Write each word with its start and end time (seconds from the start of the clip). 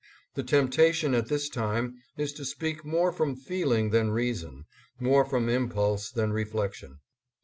The 0.33 0.41
temptation 0.41 1.13
at 1.13 1.27
this 1.27 1.47
time 1.47 1.99
is 2.17 2.33
to 2.33 2.43
speak 2.43 2.83
more 2.83 3.11
from 3.11 3.35
feeling 3.35 3.91
than 3.91 4.09
reason, 4.09 4.65
more 4.99 5.23
from 5.23 5.47
impulse 5.47 6.09
than 6.09 6.33
reflection. 6.33 7.01